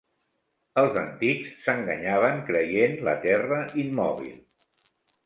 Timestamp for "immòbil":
3.85-4.33